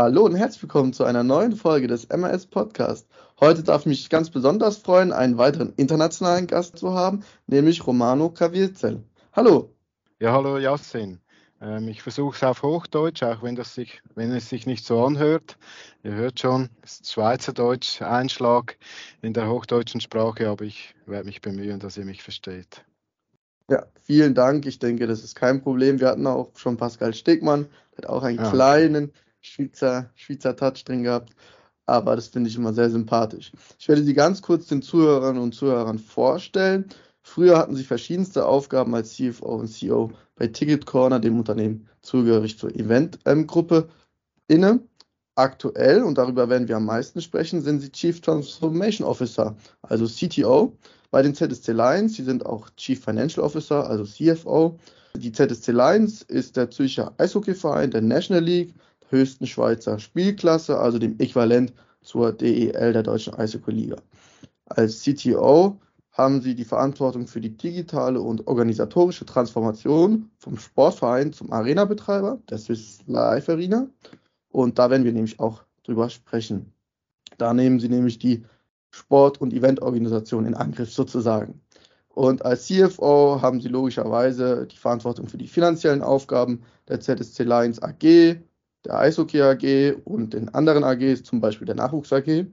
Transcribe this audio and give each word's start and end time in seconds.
Hallo 0.00 0.26
und 0.26 0.36
herzlich 0.36 0.62
willkommen 0.62 0.92
zu 0.92 1.02
einer 1.02 1.24
neuen 1.24 1.56
Folge 1.56 1.88
des 1.88 2.08
MRS 2.08 2.46
Podcast. 2.46 3.08
Heute 3.40 3.64
darf 3.64 3.80
ich 3.80 3.86
mich 3.86 4.08
ganz 4.08 4.30
besonders 4.30 4.76
freuen, 4.76 5.12
einen 5.12 5.38
weiteren 5.38 5.72
internationalen 5.74 6.46
Gast 6.46 6.78
zu 6.78 6.94
haben, 6.94 7.24
nämlich 7.48 7.84
Romano 7.84 8.28
Caviezel. 8.28 9.02
Hallo. 9.32 9.74
Ja, 10.20 10.30
hallo 10.30 10.56
Yassin. 10.58 11.18
Ähm, 11.60 11.88
ich 11.88 12.00
versuche 12.00 12.36
es 12.36 12.44
auf 12.44 12.62
Hochdeutsch, 12.62 13.24
auch 13.24 13.42
wenn, 13.42 13.56
das 13.56 13.74
sich, 13.74 14.00
wenn 14.14 14.30
es 14.30 14.48
sich 14.48 14.66
nicht 14.66 14.86
so 14.86 15.04
anhört. 15.04 15.58
Ihr 16.04 16.12
hört 16.12 16.38
schon, 16.38 16.70
es 16.82 17.00
ist 17.00 17.10
Schweizerdeutsch, 17.10 18.00
Einschlag 18.00 18.78
in 19.20 19.32
der 19.32 19.48
hochdeutschen 19.48 20.00
Sprache, 20.00 20.48
aber 20.48 20.64
ich 20.64 20.94
werde 21.06 21.26
mich 21.26 21.40
bemühen, 21.40 21.80
dass 21.80 21.96
ihr 21.96 22.04
mich 22.04 22.22
versteht. 22.22 22.84
Ja, 23.68 23.84
vielen 24.00 24.36
Dank. 24.36 24.64
Ich 24.64 24.78
denke, 24.78 25.08
das 25.08 25.24
ist 25.24 25.34
kein 25.34 25.60
Problem. 25.60 25.98
Wir 25.98 26.06
hatten 26.06 26.28
auch 26.28 26.52
schon 26.54 26.76
Pascal 26.76 27.14
Stegmann, 27.14 27.66
der 27.96 28.04
hat 28.04 28.06
auch 28.06 28.22
einen 28.22 28.38
ja. 28.38 28.48
kleinen 28.48 29.12
Schweizer, 29.48 30.10
Schweizer 30.14 30.56
Touch 30.56 30.84
drin 30.84 31.02
gehabt. 31.02 31.34
Aber 31.86 32.16
das 32.16 32.28
finde 32.28 32.50
ich 32.50 32.56
immer 32.56 32.72
sehr 32.74 32.90
sympathisch. 32.90 33.50
Ich 33.78 33.88
werde 33.88 34.02
Sie 34.02 34.14
ganz 34.14 34.42
kurz 34.42 34.66
den 34.66 34.82
Zuhörern 34.82 35.38
und 35.38 35.54
Zuhörern 35.54 35.98
vorstellen. 35.98 36.84
Früher 37.22 37.58
hatten 37.58 37.76
Sie 37.76 37.84
verschiedenste 37.84 38.46
Aufgaben 38.46 38.94
als 38.94 39.14
CFO 39.14 39.54
und 39.56 39.68
CEO 39.68 40.12
bei 40.36 40.46
Ticket 40.48 40.86
Corner, 40.86 41.18
dem 41.18 41.38
Unternehmen 41.38 41.88
zugehörig 42.02 42.58
zur 42.58 42.74
Event-Gruppe, 42.74 43.88
inne. 44.48 44.80
Aktuell, 45.34 46.02
und 46.02 46.18
darüber 46.18 46.48
werden 46.48 46.66
wir 46.66 46.76
am 46.76 46.86
meisten 46.86 47.20
sprechen, 47.20 47.62
sind 47.62 47.80
Sie 47.80 47.92
Chief 47.92 48.20
Transformation 48.20 49.06
Officer, 49.06 49.56
also 49.82 50.06
CTO, 50.06 50.76
bei 51.10 51.22
den 51.22 51.34
ZSC 51.34 51.72
Lions. 51.72 52.16
Sie 52.16 52.24
sind 52.24 52.44
auch 52.44 52.68
Chief 52.76 53.02
Financial 53.02 53.44
Officer, 53.44 53.88
also 53.88 54.04
CFO. 54.04 54.78
Die 55.16 55.32
ZSC 55.32 55.72
Lions 55.72 56.22
ist 56.22 56.56
der 56.56 56.70
Zürcher 56.70 57.14
Eishockeyverein 57.18 57.90
der 57.90 58.02
National 58.02 58.42
League 58.42 58.74
höchsten 59.10 59.46
Schweizer 59.46 59.98
Spielklasse, 59.98 60.78
also 60.78 60.98
dem 60.98 61.18
Äquivalent 61.18 61.72
zur 62.02 62.32
DEL 62.32 62.92
der 62.92 63.02
Deutschen 63.02 63.34
Eishockey-Liga. 63.34 63.96
Als 64.66 65.02
CTO 65.02 65.78
haben 66.12 66.40
sie 66.40 66.54
die 66.54 66.64
Verantwortung 66.64 67.26
für 67.26 67.40
die 67.40 67.56
digitale 67.56 68.20
und 68.20 68.46
organisatorische 68.46 69.24
Transformation 69.24 70.30
vom 70.38 70.58
Sportverein 70.58 71.32
zum 71.32 71.52
Arena-Betreiber, 71.52 72.38
der 72.50 72.58
Swiss 72.58 72.98
Life 73.06 73.50
Arena. 73.50 73.88
Und 74.50 74.78
da 74.78 74.90
werden 74.90 75.04
wir 75.04 75.12
nämlich 75.12 75.38
auch 75.38 75.62
drüber 75.84 76.10
sprechen. 76.10 76.72
Da 77.38 77.54
nehmen 77.54 77.78
sie 77.78 77.88
nämlich 77.88 78.18
die 78.18 78.44
Sport- 78.90 79.40
und 79.40 79.52
Eventorganisation 79.52 80.44
in 80.46 80.54
Angriff 80.54 80.92
sozusagen. 80.92 81.60
Und 82.08 82.44
als 82.44 82.66
CFO 82.66 83.40
haben 83.40 83.60
sie 83.60 83.68
logischerweise 83.68 84.66
die 84.66 84.76
Verantwortung 84.76 85.28
für 85.28 85.38
die 85.38 85.46
finanziellen 85.46 86.02
Aufgaben 86.02 86.62
der 86.88 86.98
ZSC 86.98 87.44
Lions 87.44 87.80
AG, 87.80 88.40
der 88.88 88.98
Eishockey 88.98 89.42
AG 89.42 89.96
und 90.04 90.34
den 90.34 90.52
anderen 90.54 90.82
AGs, 90.82 91.22
zum 91.22 91.40
Beispiel 91.40 91.66
der 91.66 91.76
Nachwuchs 91.76 92.12
AG. 92.12 92.46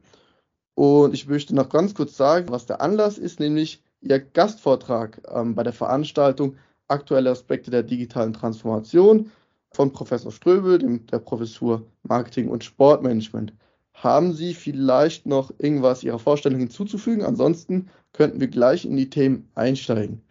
Und 0.75 1.13
ich 1.13 1.27
möchte 1.27 1.55
noch 1.55 1.69
ganz 1.69 1.95
kurz 1.95 2.17
sagen, 2.17 2.49
was 2.49 2.65
der 2.65 2.81
Anlass 2.81 3.17
ist, 3.17 3.39
nämlich 3.39 3.81
Ihr 4.01 4.19
Gastvortrag 4.19 5.21
ähm, 5.33 5.55
bei 5.55 5.63
der 5.63 5.73
Veranstaltung 5.73 6.57
Aktuelle 6.87 7.31
Aspekte 7.31 7.71
der 7.71 7.81
digitalen 7.81 8.33
Transformation 8.33 9.31
von 9.71 9.91
Professor 9.91 10.31
Ströbel, 10.31 10.77
dem, 10.77 11.07
der 11.07 11.19
Professur 11.19 11.87
Marketing 12.03 12.49
und 12.49 12.63
Sportmanagement. 12.63 13.53
Haben 13.93 14.33
Sie 14.33 14.53
vielleicht 14.53 15.25
noch 15.25 15.51
irgendwas 15.57 16.03
Ihrer 16.03 16.19
Vorstellung 16.19 16.59
hinzuzufügen? 16.59 17.23
Ansonsten 17.23 17.89
könnten 18.13 18.39
wir 18.39 18.49
gleich 18.49 18.85
in 18.85 18.97
die 18.97 19.09
Themen 19.09 19.49
einsteigen. 19.55 20.21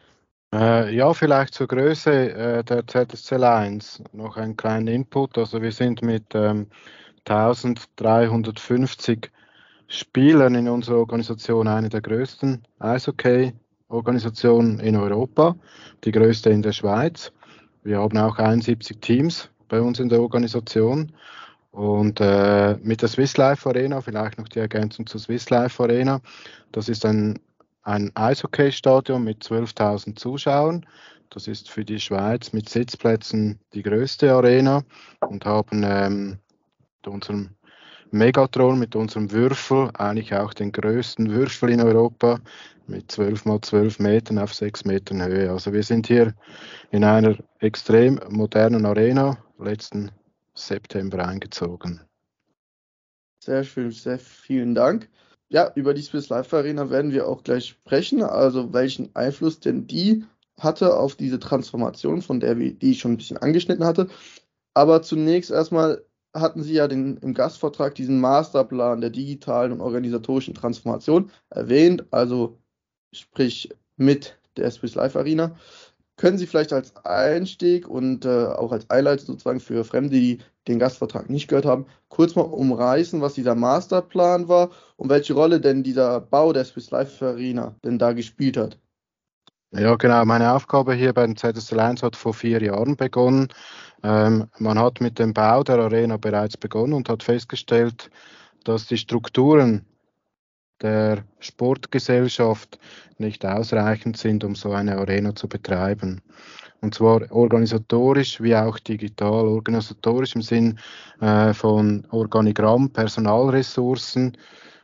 Äh, 0.55 0.95
ja, 0.95 1.13
vielleicht 1.13 1.53
zur 1.55 1.67
Größe 1.67 2.13
äh, 2.13 2.63
der 2.63 2.87
ZSC 2.87 3.43
1 3.43 4.05
noch 4.13 4.37
einen 4.37 4.57
kleinen 4.57 4.87
Input. 4.87 5.37
Also 5.37 5.61
wir 5.61 5.73
sind 5.73 6.01
mit 6.01 6.33
ähm, 6.33 6.69
1350 7.29 9.33
Spielern 9.89 10.55
in 10.55 10.69
unserer 10.69 10.99
Organisation 10.99 11.67
eine 11.67 11.89
der 11.89 12.03
größten 12.03 12.63
Eishockey-Organisationen 12.79 14.79
in 14.79 14.95
Europa, 14.95 15.57
die 16.05 16.13
größte 16.13 16.51
in 16.51 16.63
der 16.63 16.71
Schweiz. 16.71 17.33
Wir 17.83 17.99
haben 17.99 18.17
auch 18.17 18.39
71 18.39 19.01
Teams 19.01 19.51
bei 19.69 19.81
uns 19.81 19.99
in 19.99 20.09
der 20.09 20.21
Organisation. 20.21 21.11
Und 21.73 22.21
äh, 22.21 22.77
mit 22.81 23.03
der 23.03 23.09
Swiss 23.09 23.37
Life 23.37 23.69
Arena, 23.69 24.01
vielleicht 24.01 24.39
noch 24.39 24.47
die 24.47 24.61
Ergänzung 24.61 25.09
zur 25.09 25.19
Swiss 25.19 25.51
Life 25.51 25.83
Arena, 25.83 26.21
das 26.71 26.89
ist 26.89 27.05
ein 27.05 27.41
ein 27.85 28.11
Eishockeystadion 28.15 29.23
mit 29.23 29.45
12.000 29.45 30.17
Zuschauern. 30.17 30.87
Das 31.31 31.47
ist 31.49 31.71
für 31.71 31.85
die 31.85 32.01
Schweiz 32.01 32.53
mit 32.53 32.69
Sitzplätzen 32.69 33.61
die 33.73 33.83
größte 33.83 34.33
Arena 34.33 34.83
und 35.21 35.45
haben 35.45 35.83
ähm, 35.85 36.39
mit 37.03 37.13
unserem 37.13 37.51
Megatron, 38.11 38.79
mit 38.79 38.95
unserem 38.97 39.31
Würfel, 39.33 39.91
eigentlich 39.95 40.35
auch 40.35 40.55
den 40.55 40.73
größten 40.73 41.31
Würfel 41.31 41.71
in 41.71 41.81
Europa 41.81 42.39
mit 42.87 43.11
12 43.11 43.45
mal 43.45 43.61
12 43.61 43.99
Metern 43.99 44.39
auf 44.39 44.55
6 44.55 44.85
Metern 44.85 45.23
Höhe. 45.23 45.51
Also 45.51 45.73
wir 45.73 45.83
sind 45.83 46.07
hier 46.07 46.35
in 46.91 47.05
einer 47.05 47.37
extrem 47.59 48.21
modernen 48.29 48.87
Arena 48.87 49.39
letzten 49.59 50.11
September 50.55 51.27
eingezogen. 51.27 52.01
Sehr 53.41 53.65
schön, 53.65 53.91
sehr 53.91 54.19
vielen 54.19 54.75
Dank 54.75 55.09
ja, 55.49 55.71
über 55.75 55.95
die 55.95 56.03
Swiss 56.03 56.29
Life 56.29 56.57
Arena 56.57 56.91
werden 56.91 57.13
wir 57.13 57.29
auch 57.29 57.43
gleich 57.43 57.67
sprechen. 57.67 58.23
Also 58.23 58.73
welchen 58.73 59.15
Einfluss 59.15 59.61
denn 59.61 59.87
die 59.87 60.25
hatte 60.59 60.97
auf 60.97 61.17
diese 61.17 61.39
Transformation, 61.39 62.23
von 62.23 62.41
der 62.41 62.59
wir, 62.59 62.73
die 62.73 62.93
ich 62.93 63.01
schon 63.01 63.13
ein 63.13 63.17
bisschen 63.17 63.37
angeschnitten 63.37 63.85
hatte. 63.85 64.09
Aber 64.75 65.03
zunächst 65.03 65.51
erstmal 65.51 66.05
hatten 66.35 66.63
Sie 66.63 66.75
ja 66.75 66.89
den, 66.89 67.17
im 67.19 67.35
Gastvortrag 67.35 67.95
diesen 67.95 68.21
Masterplan 68.21 69.01
der 69.01 69.11
digitalen 69.11 69.73
und 69.73 69.81
organisatorischen 69.81 70.55
Transformation 70.55 71.31
erwähnt, 71.51 72.05
also 72.11 72.59
sprich 73.13 73.71
mit 73.97 74.37
der 74.57 74.71
Swiss 74.71 74.97
Life 74.97 75.19
Arena. 75.19 75.57
Können 76.17 76.39
Sie 76.39 76.47
vielleicht 76.47 76.73
als 76.73 76.95
Einstieg 77.05 77.89
und 77.89 78.25
äh, 78.25 78.47
auch 78.47 78.71
als 78.71 78.87
Highlight 78.91 79.21
sozusagen 79.21 79.61
für 79.61 79.85
Fremde, 79.85 80.11
die 80.11 80.39
den 80.69 80.79
Gastvertrag 80.79 81.29
nicht 81.29 81.49
gehört 81.49 81.67
haben, 81.67 81.87
kurz 82.09 82.37
mal 82.37 82.43
umreißen, 82.43 83.21
was 83.21 83.35
dieser 83.35 83.55
Masterplan 83.55 84.49
war 84.49 84.71
und 84.97 85.11
welche 85.11 85.35
Rolle 85.35 85.61
denn 85.61 85.83
dieser 85.83 86.21
Bau 86.21 86.53
der 86.53 86.65
Swiss 86.65 86.91
Life 86.91 87.25
Arena 87.27 87.75
denn 87.85 87.99
da 87.99 88.13
gespielt 88.13 88.57
hat? 88.57 88.79
Ja, 89.73 89.97
genau. 89.97 90.25
Meine 90.25 90.53
Aufgabe 90.53 90.95
hier 90.95 91.13
bei 91.13 91.27
den 91.27 91.37
ZSL 91.37 91.81
1 91.81 92.03
hat 92.05 92.15
vor 92.15 92.33
vier 92.33 92.63
Jahren 92.63 92.97
begonnen. 92.97 93.49
Ähm, 94.05 94.47
man 94.59 94.79
hat 94.79 95.01
mit 95.01 95.19
dem 95.19 95.35
Bau 95.35 95.65
der 95.65 95.79
Arena 95.79 96.17
bereits 96.17 96.57
begonnen 96.57 96.93
und 96.93 97.09
hat 97.09 97.25
festgestellt, 97.25 98.09
dass 98.63 98.87
die 98.87 98.99
Strukturen 98.99 99.85
der 100.83 101.25
Sportgesellschaft 101.41 102.79
nicht 103.19 103.45
ausreichend 103.47 104.17
sind, 104.17 104.45
um 104.45 104.55
so 104.55 104.73
eine 104.73 104.97
Arena 104.97 105.35
zu 105.35 105.49
betreiben. 105.49 106.21
Und 106.81 106.95
zwar 106.95 107.31
organisatorisch 107.33 108.43
wie 108.43 108.55
auch 108.55 108.79
digital. 108.79 109.47
Organisatorisch 109.47 110.35
im 110.35 110.43
Sinn 110.43 110.79
äh, 111.21 111.55
von 111.55 112.07
Organigramm, 112.11 112.91
Personalressourcen, 112.91 114.37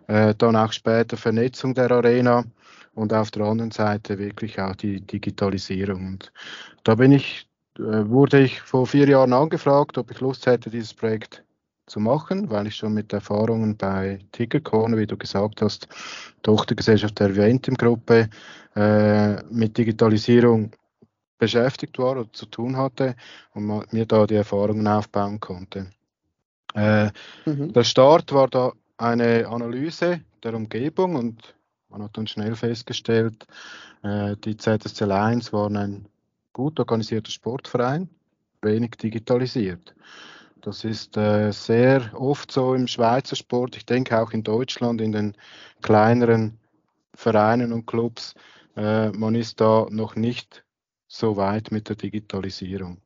äh, 0.07 0.35
dann 0.39 0.57
auch 0.57 0.73
später 0.73 1.19
Vernetzung 1.19 1.75
der 1.75 1.91
Arena 1.91 2.45
und 2.95 3.13
auf 3.13 3.31
der 3.31 3.45
anderen 3.45 3.71
Seite 3.71 4.19
wirklich 4.19 4.59
auch 4.59 4.77
die 4.77 5.01
Digitalisierung. 5.01 6.07
Und 6.07 6.33
da 6.85 6.95
bin 6.95 7.13
ich, 7.13 7.47
äh, 7.79 7.83
wurde 7.83 8.41
ich 8.41 8.61
vor 8.63 8.87
vier 8.87 9.09
Jahren 9.09 9.35
angefragt, 9.35 9.99
ob 9.99 10.11
ich 10.11 10.21
Lust 10.21 10.47
hätte, 10.47 10.71
dieses 10.71 10.95
Projekt 10.95 11.45
zu 11.91 12.01
machen, 12.01 12.51
weil 12.51 12.69
ich 12.69 12.77
schon 12.77 12.95
mit 12.95 13.13
Erfahrungen 13.13 13.77
bei 13.77 14.21
Tigercorner, 14.33 14.97
wie 14.97 15.07
du 15.07 15.17
gesagt 15.17 15.61
hast, 15.61 15.89
Tochtergesellschaft 16.43 17.19
der 17.19 17.31
Eventim-Gruppe, 17.31 18.31
äh, 18.77 19.43
mit 19.53 19.77
Digitalisierung 19.77 20.71
beschäftigt 21.39 21.99
war 21.99 22.13
oder 22.13 22.33
zu 22.33 22.47
tun 22.47 22.77
hatte 22.77 23.17
und 23.55 23.93
mir 23.93 24.07
da 24.07 24.27
die 24.27 24.37
Erfahrungen 24.37 24.87
aufbauen 24.87 25.41
konnte. 25.41 25.91
Äh, 26.75 27.11
mhm. 27.47 27.73
Der 27.73 27.85
Start 27.85 28.33
war 28.33 28.47
da 28.49 28.73
eine 28.97 29.49
Analyse 29.49 30.21
der 30.45 30.55
Umgebung 30.55 31.17
und 31.17 31.55
man 31.89 32.05
hat 32.05 32.17
dann 32.17 32.29
schnell 32.29 32.55
festgestellt, 32.55 33.47
äh, 34.03 34.37
die 34.45 34.57
ZSC 34.57 35.11
1 35.11 35.53
waren 35.53 35.77
ein 35.77 36.07
gut 36.53 36.79
organisierter 36.79 37.33
Sportverein, 37.33 38.09
wenig 38.63 38.93
digitalisiert. 38.93 39.95
Das 40.63 40.85
ist 40.85 41.17
äh, 41.17 41.53
sehr 41.53 42.11
oft 42.15 42.53
so 42.53 42.75
im 42.75 42.87
Schweizer 42.87 43.37
Sport, 43.37 43.77
ich 43.77 43.87
denke 43.87 44.21
auch 44.21 44.33
in 44.33 44.43
Deutschland, 44.43 45.01
in 45.01 45.13
den 45.13 45.37
kleineren 45.81 46.59
Vereinen 47.15 47.73
und 47.73 47.87
Clubs. 47.87 48.35
Äh, 48.77 49.11
man 49.11 49.35
ist 49.35 49.61
da 49.61 49.87
noch 49.91 50.17
nicht 50.17 50.65
so 51.09 51.37
weit 51.37 51.73
mit 51.73 51.89
der 51.89 51.97
Digitalisierung. 51.97 52.99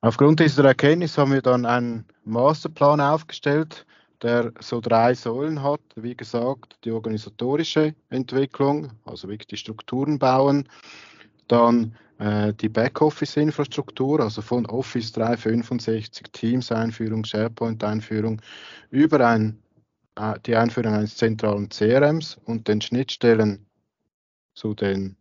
Aufgrund 0.00 0.40
dieser 0.40 0.64
Erkenntnis 0.64 1.18
haben 1.18 1.32
wir 1.32 1.42
dann 1.42 1.66
einen 1.66 2.06
Masterplan 2.24 3.00
aufgestellt, 3.00 3.86
der 4.22 4.52
so 4.60 4.80
drei 4.80 5.14
Säulen 5.14 5.62
hat. 5.62 5.80
Wie 5.94 6.16
gesagt, 6.16 6.78
die 6.84 6.90
organisatorische 6.90 7.94
Entwicklung, 8.08 8.92
also 9.04 9.28
wirklich 9.28 9.48
die 9.48 9.56
Strukturen 9.56 10.18
bauen, 10.18 10.68
dann 11.48 11.96
die 12.18 12.68
Backoffice-Infrastruktur, 12.70 14.20
also 14.20 14.40
von 14.40 14.64
Office 14.66 15.12
365, 15.12 16.26
Teams-Einführung, 16.32 17.24
SharePoint-Einführung, 17.24 18.40
über 18.90 19.26
ein, 19.26 19.62
äh, 20.16 20.38
die 20.46 20.56
Einführung 20.56 20.94
eines 20.94 21.16
zentralen 21.16 21.68
CRMs 21.68 22.38
und 22.46 22.68
den 22.68 22.80
Schnittstellen 22.80 23.66
zu 24.54 24.74
den 24.74 25.16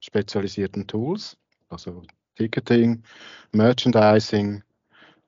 spezialisierten 0.00 0.86
Tools, 0.86 1.36
also 1.68 2.02
Ticketing, 2.36 3.02
Merchandising, 3.52 4.62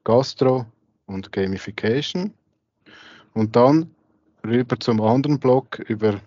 Gastro 0.04 0.64
und 1.06 1.32
Gamification. 1.32 2.32
Und 3.34 3.56
dann 3.56 3.92
rüber 4.44 4.78
zum 4.78 5.00
anderen 5.00 5.40
Block, 5.40 5.80
über, 5.80 6.20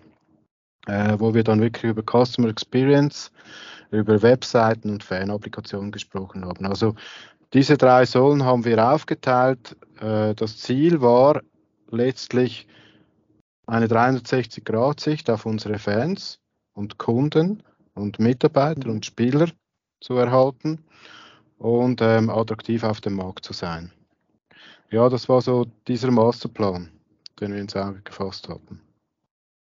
äh, 0.86 1.18
wo 1.18 1.32
wir 1.32 1.42
dann 1.42 1.60
wirklich 1.60 1.90
über 1.90 2.02
Customer 2.02 2.48
Experience, 2.48 3.32
über 3.94 4.22
Webseiten 4.22 4.90
und 4.90 5.04
Fan-Applikationen 5.04 5.92
gesprochen 5.92 6.44
haben. 6.44 6.66
Also 6.66 6.94
diese 7.52 7.76
drei 7.76 8.04
Säulen 8.04 8.44
haben 8.44 8.64
wir 8.64 8.92
aufgeteilt. 8.92 9.76
Äh, 10.00 10.34
das 10.34 10.58
Ziel 10.58 11.00
war 11.00 11.40
letztlich 11.90 12.66
eine 13.66 13.86
360-Grad-Sicht 13.86 15.30
auf 15.30 15.46
unsere 15.46 15.78
Fans 15.78 16.40
und 16.74 16.98
Kunden 16.98 17.62
und 17.94 18.18
Mitarbeiter 18.18 18.90
und 18.90 19.06
Spieler 19.06 19.48
zu 20.00 20.14
erhalten 20.14 20.84
und 21.58 22.00
ähm, 22.02 22.28
attraktiv 22.28 22.82
auf 22.82 23.00
dem 23.00 23.14
Markt 23.14 23.44
zu 23.44 23.52
sein. 23.52 23.92
Ja, 24.90 25.08
das 25.08 25.28
war 25.28 25.40
so 25.40 25.66
dieser 25.88 26.10
Masterplan, 26.10 26.90
den 27.40 27.52
wir 27.52 27.60
ins 27.60 27.76
Auge 27.76 28.02
gefasst 28.02 28.48
hatten. 28.48 28.80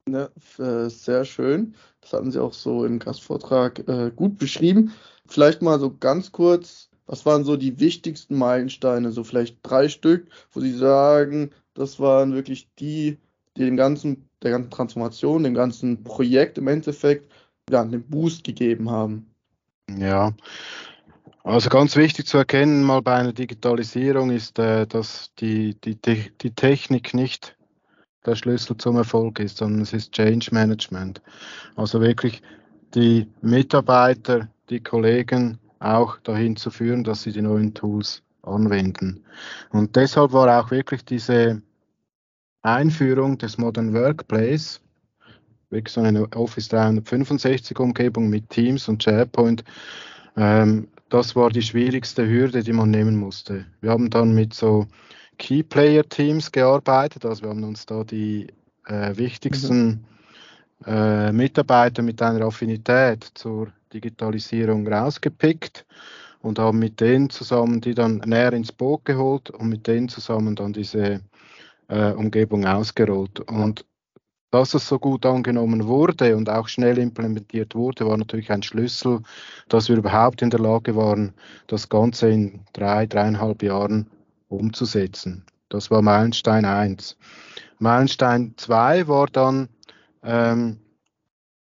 Ja, 0.09 0.29
äh, 0.59 0.89
sehr 0.89 1.25
schön. 1.25 1.75
Das 2.01 2.13
hatten 2.13 2.31
Sie 2.31 2.41
auch 2.41 2.53
so 2.53 2.85
im 2.85 3.01
Gastvortrag 3.01 3.89
äh, 3.89 4.13
gut 4.15 4.39
beschrieben. 4.39 4.93
Vielleicht 5.27 5.63
mal 5.63 5.81
so 5.81 5.97
ganz 5.97 6.31
kurz, 6.31 6.89
was 7.07 7.27
waren 7.27 7.45
so 7.45 7.57
die 7.57 7.81
wichtigsten 7.81 8.37
Meilensteine, 8.37 9.11
so 9.11 9.25
vielleicht 9.25 9.59
drei 9.63 9.89
Stück, 9.89 10.29
wo 10.53 10.61
Sie 10.61 10.73
sagen, 10.73 11.51
das 11.75 11.99
waren 11.99 12.35
wirklich 12.35 12.69
die, 12.79 13.19
die 13.57 13.65
dem 13.65 13.77
ganzen, 13.77 14.29
der 14.43 14.53
ganzen 14.53 14.71
Transformation, 14.71 15.43
dem 15.43 15.55
ganzen 15.55 16.05
Projekt 16.05 16.59
im 16.59 16.69
Endeffekt 16.69 17.29
ja, 17.69 17.85
den 17.85 18.03
Boost 18.03 18.45
gegeben 18.45 18.91
haben? 18.91 19.29
Ja, 19.99 20.33
also 21.43 21.69
ganz 21.69 21.97
wichtig 21.97 22.27
zu 22.27 22.39
erkennen 22.39 22.83
mal 22.83 23.03
bei 23.03 23.15
einer 23.15 23.33
Digitalisierung 23.33 24.31
ist, 24.31 24.59
äh, 24.59 24.87
dass 24.87 25.33
die, 25.39 25.75
die, 25.81 25.97
die 25.97 26.55
Technik 26.55 27.15
nicht 27.15 27.56
der 28.27 28.37
Schlüssel 28.37 28.77
zum 28.77 28.97
Erfolg 28.97 29.39
ist, 29.39 29.59
sondern 29.59 29.83
es 29.83 29.93
ist 29.93 30.13
Change 30.13 30.49
Management. 30.53 31.23
Also 31.77 32.01
wirklich 32.01 32.43
die 32.95 33.27
Mitarbeiter, 33.43 34.49
die 34.71 34.81
Kollegen 34.81 35.59
auch 35.79 36.19
dahin 36.21 36.57
zu 36.57 36.71
führen, 36.71 37.05
dass 37.05 37.23
sie 37.23 37.33
die 37.33 37.43
neuen 37.43 37.75
Tools 37.75 38.23
anwenden. 38.43 39.25
Und 39.71 39.97
deshalb 39.97 40.33
war 40.33 40.61
auch 40.61 40.71
wirklich 40.71 41.05
diese 41.05 41.63
Einführung 42.63 43.39
des 43.39 43.59
Modern 43.59 43.95
Workplace, 43.95 44.81
wirklich 45.71 45.95
so 45.95 46.01
eine 46.01 46.31
Office 46.33 46.69
365 46.69 47.79
Umgebung 47.79 48.29
mit 48.29 48.51
Teams 48.51 48.89
und 48.89 49.03
SharePoint, 49.03 49.65
ähm, 50.37 50.89
das 51.09 51.37
war 51.37 51.51
die 51.51 51.63
schwierigste 51.63 52.29
Hürde, 52.29 52.63
die 52.63 52.73
man 52.73 52.91
nehmen 52.91 53.17
musste. 53.17 53.67
Wir 53.81 53.91
haben 53.91 54.11
dann 54.11 54.35
mit 54.35 54.55
so 54.55 54.87
Key 55.39 55.63
Player 55.63 56.09
Teams 56.09 56.51
gearbeitet. 56.51 57.25
Also 57.25 57.43
wir 57.43 57.51
haben 57.51 57.65
uns 57.65 57.87
da 57.87 58.05
die 58.05 58.47
äh, 58.87 59.17
wichtigsten 59.17 60.05
äh, 60.87 61.33
Mitarbeiter 61.33 62.03
mit 62.03 62.21
einer 62.23 62.45
Affinität 62.47 63.31
zur 63.35 63.69
Digitalisierung 63.93 64.87
rausgepickt 64.87 65.87
und 66.43 66.59
haben 66.59 66.79
mit 66.79 67.01
denen 67.01 67.31
zusammen 67.31 67.81
die 67.81 67.95
dann 67.95 68.19
näher 68.19 68.53
ins 68.53 68.73
Boot 68.73 69.05
geholt 69.05 69.51
und 69.51 69.69
mit 69.69 69.87
denen 69.87 70.09
zusammen 70.09 70.55
dann 70.55 70.73
diese 70.73 71.21
äh, 71.89 72.13
Umgebung 72.13 72.67
ausgerollt. 72.67 73.41
Und 73.41 73.85
dass 74.51 74.75
es 74.75 74.87
so 74.89 74.99
gut 74.99 75.27
angenommen 75.27 75.87
wurde 75.87 76.37
und 76.37 76.49
auch 76.49 76.69
schnell 76.69 76.99
implementiert 76.99 77.75
wurde, 77.75 78.07
war 78.07 78.17
natürlich 78.17 78.51
ein 78.51 78.63
Schlüssel, 78.63 79.21
dass 79.69 79.89
wir 79.89 79.97
überhaupt 79.97 80.41
in 80.41 80.51
der 80.51 80.61
Lage 80.61 80.95
waren, 80.95 81.35
das 81.67 81.89
Ganze 81.89 82.31
in 82.31 82.61
drei, 82.73 83.07
dreieinhalb 83.07 83.63
Jahren 83.63 84.07
umzusetzen. 84.49 85.45
Das 85.69 85.91
war 85.91 86.03
Meilenstein 86.03 86.65
1. 86.65 87.17
Meilenstein 87.79 88.55
2 88.57 89.09
war 89.09 89.27
dann, 89.27 89.69
ähm, 90.23 90.81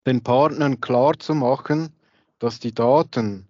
den 0.06 0.22
Partnern 0.22 0.80
klar 0.80 1.18
zu 1.18 1.34
machen, 1.34 1.90
dass 2.38 2.60
die 2.60 2.74
Daten 2.74 3.48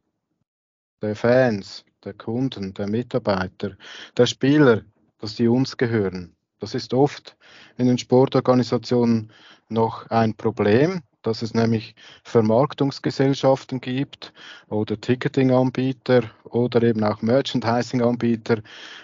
der 1.02 1.14
Fans, 1.14 1.84
der 2.04 2.14
Kunden, 2.14 2.74
der 2.74 2.88
Mitarbeiter, 2.88 3.76
der 4.16 4.26
Spieler, 4.26 4.82
dass 5.18 5.36
die 5.36 5.48
uns 5.48 5.76
gehören. 5.76 6.34
Das 6.58 6.74
ist 6.74 6.94
oft 6.94 7.36
in 7.76 7.86
den 7.86 7.98
Sportorganisationen 7.98 9.32
noch 9.68 10.08
ein 10.10 10.34
Problem, 10.34 11.02
dass 11.28 11.42
es 11.42 11.52
nämlich 11.52 11.94
Vermarktungsgesellschaften 12.24 13.82
gibt 13.82 14.32
oder 14.68 14.98
Ticketing-Anbieter 14.98 16.22
oder 16.44 16.82
eben 16.82 17.04
auch 17.04 17.20
Merchandising-Anbieter, 17.20 18.62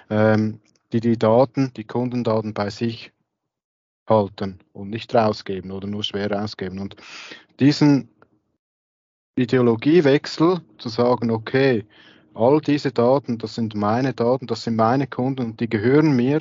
ähm, 0.09 0.61
die 0.93 1.00
die 1.00 1.19
Daten, 1.19 1.73
die 1.76 1.85
Kundendaten 1.85 2.55
bei 2.55 2.71
sich 2.71 3.12
halten 4.09 4.59
und 4.73 4.88
nicht 4.88 5.15
rausgeben 5.15 5.71
oder 5.71 5.87
nur 5.87 6.03
schwer 6.03 6.31
rausgeben. 6.31 6.79
Und 6.79 6.97
diesen 7.61 8.09
Ideologiewechsel 9.37 10.62
zu 10.79 10.88
sagen, 10.88 11.31
okay, 11.31 11.85
all 12.32 12.61
diese 12.62 12.91
Daten, 12.91 13.37
das 13.37 13.55
sind 13.55 13.75
meine 13.75 14.15
Daten, 14.15 14.47
das 14.47 14.62
sind 14.62 14.76
meine 14.76 15.06
Kunden 15.06 15.44
und 15.44 15.61
die 15.61 15.69
gehören 15.69 16.17
mir, 16.17 16.41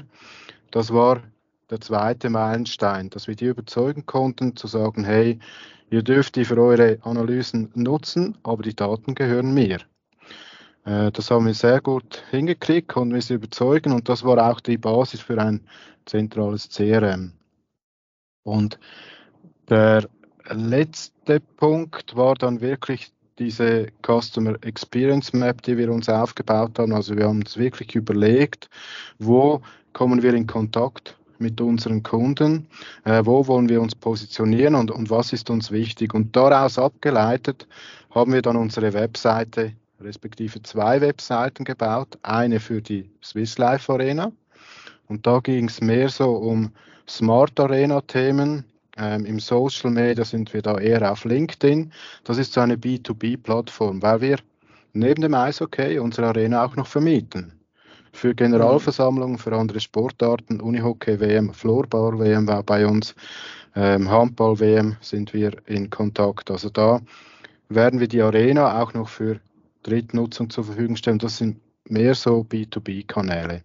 das 0.72 0.94
war 0.94 1.22
der 1.70 1.82
zweite 1.82 2.30
Meilenstein, 2.30 3.10
dass 3.10 3.28
wir 3.28 3.36
die 3.36 3.46
überzeugen 3.46 4.06
konnten, 4.06 4.56
zu 4.56 4.68
sagen, 4.68 5.04
hey, 5.04 5.40
ihr 5.90 6.04
dürft 6.04 6.36
die 6.36 6.46
für 6.46 6.58
eure 6.58 7.00
Analysen 7.02 7.72
nutzen, 7.76 8.38
aber 8.44 8.64
die 8.64 8.76
Daten 8.76 9.16
gehören 9.16 9.54
mir. 9.54 9.80
Äh, 10.86 11.12
das 11.12 11.32
haben 11.32 11.46
wir 11.46 11.54
sehr 11.54 11.82
gut 11.82 12.24
hingekriegt, 12.32 12.90
konnten 12.90 13.14
wir 13.14 13.22
sie 13.22 13.36
überzeugen 13.36 13.94
und 13.94 14.10
das 14.10 14.24
war 14.24 14.52
auch 14.52 14.60
die 14.60 14.78
Basis 14.78 15.22
für 15.22 15.40
ein 15.42 15.62
zentrales 16.06 16.70
CRM. 16.70 17.34
Und 18.44 18.78
der 19.70 20.10
letzte 20.50 21.40
Punkt 21.40 22.16
war 22.16 22.36
dann 22.36 22.60
wirklich 22.60 23.14
diese 23.40 23.88
Customer 24.06 24.56
Experience 24.64 25.34
Map, 25.34 25.62
die 25.64 25.78
wir 25.78 25.92
uns 25.92 26.10
aufgebaut 26.10 26.78
haben. 26.78 26.94
Also 26.94 27.16
wir 27.16 27.26
haben 27.26 27.40
uns 27.40 27.58
wirklich 27.58 27.96
überlegt, 27.96 28.70
wo 29.18 29.62
kommen 29.94 30.22
wir 30.22 30.34
in 30.34 30.46
Kontakt 30.46 31.18
mit 31.40 31.60
unseren 31.62 32.04
Kunden, 32.04 32.68
äh, 33.04 33.22
wo 33.26 33.48
wollen 33.48 33.70
wir 33.70 33.82
uns 33.82 33.96
positionieren 33.96 34.76
und, 34.76 34.92
und 34.92 35.10
was 35.10 35.34
ist 35.34 35.50
uns 35.50 35.72
wichtig. 35.72 36.14
Und 36.14 36.36
daraus 36.36 36.78
abgeleitet 36.78 37.68
haben 38.12 38.34
wir 38.34 38.42
dann 38.42 38.56
unsere 38.56 38.94
Webseite, 38.94 39.74
respektive 40.00 40.62
zwei 40.64 41.02
Webseiten 41.02 41.64
gebaut. 41.64 42.18
Eine 42.24 42.60
für 42.60 42.82
die 42.82 43.10
Swiss 43.22 43.58
Life 43.58 43.92
Arena 43.92 44.32
und 45.08 45.28
da 45.28 45.40
ging 45.40 45.68
es 45.68 45.82
mehr 45.82 46.10
so 46.10 46.32
um 46.32 46.72
Smart 47.08 47.60
Arena 47.60 48.02
Themen. 48.02 48.66
Ähm, 48.98 49.26
Im 49.26 49.40
Social 49.40 49.92
Media 49.92 50.24
sind 50.24 50.54
wir 50.54 50.62
da 50.62 50.78
eher 50.78 51.12
auf 51.12 51.26
LinkedIn. 51.26 51.92
Das 52.24 52.38
ist 52.38 52.54
so 52.54 52.62
eine 52.62 52.76
B2B-Plattform, 52.76 54.02
weil 54.02 54.22
wir 54.22 54.38
neben 54.94 55.22
dem 55.22 55.34
Eishockey 55.34 55.98
unsere 56.00 56.28
Arena 56.28 56.64
auch 56.64 56.76
noch 56.76 56.88
vermieten 56.88 57.54
für 58.14 58.34
Generalversammlungen, 58.34 59.38
für 59.38 59.54
andere 59.54 59.80
Sportarten, 59.80 60.62
Unihockey-WM, 60.62 61.54
Floorball-WM 61.54 62.48
war 62.48 62.64
bei 62.64 62.86
uns, 62.86 63.16
ähm, 63.76 64.10
Handball-WM 64.10 64.96
sind 65.02 65.34
wir 65.34 65.52
in 65.66 65.90
Kontakt. 65.90 66.52
Also 66.52 66.70
da 66.70 67.02
werden 67.70 68.00
wir 68.00 68.08
die 68.08 68.22
Arena 68.22 68.82
auch 68.82 68.94
noch 68.94 69.10
für 69.10 69.40
Drittnutzung 69.82 70.50
zur 70.50 70.64
Verfügung 70.64 70.96
stellen. 70.96 71.20
Das 71.20 71.38
sind 71.38 71.60
mehr 71.90 72.16
so 72.16 72.46
B2B-Kanäle. 72.50 73.64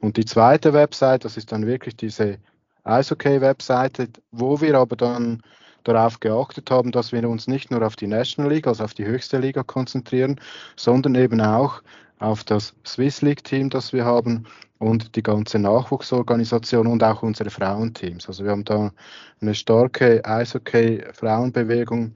Und 0.00 0.18
die 0.18 0.26
zweite 0.26 0.72
Website, 0.72 1.24
das 1.24 1.36
ist 1.36 1.50
dann 1.50 1.66
wirklich 1.66 1.96
diese 1.96 2.38
Eishockey-Webseite, 2.84 4.08
wo 4.30 4.60
wir 4.60 4.76
aber 4.76 4.96
dann 4.96 5.42
darauf 5.84 6.20
geachtet 6.20 6.70
haben, 6.70 6.92
dass 6.92 7.12
wir 7.12 7.28
uns 7.28 7.46
nicht 7.46 7.70
nur 7.70 7.84
auf 7.84 7.96
die 7.96 8.06
National 8.06 8.52
League, 8.52 8.66
also 8.66 8.84
auf 8.84 8.94
die 8.94 9.06
höchste 9.06 9.38
Liga 9.38 9.62
konzentrieren, 9.62 10.40
sondern 10.76 11.14
eben 11.14 11.40
auch 11.40 11.82
auf 12.18 12.44
das 12.44 12.74
Swiss 12.86 13.22
League 13.22 13.44
Team, 13.44 13.70
das 13.70 13.92
wir 13.92 14.04
haben 14.04 14.46
und 14.78 15.16
die 15.16 15.22
ganze 15.22 15.58
Nachwuchsorganisation 15.58 16.86
und 16.86 17.02
auch 17.02 17.22
unsere 17.22 17.50
Frauenteams. 17.50 18.28
Also 18.28 18.44
wir 18.44 18.50
haben 18.50 18.64
da 18.64 18.92
eine 19.40 19.54
starke 19.54 20.24
Eishockey-Frauenbewegung 20.24 22.14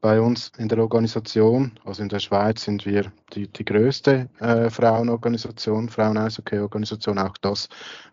bei 0.00 0.20
uns 0.20 0.50
in 0.58 0.68
der 0.68 0.78
Organisation. 0.78 1.72
Also 1.84 2.02
in 2.02 2.08
der 2.08 2.18
Schweiz 2.18 2.64
sind 2.64 2.84
wir 2.84 3.12
die, 3.32 3.46
die 3.46 3.64
größte 3.64 4.28
äh, 4.40 4.68
Frauenorganisation, 4.68 5.88
Frauen-Eishockey-Organisation. 5.88 7.18
Auch 7.18 7.36
das 7.38 7.68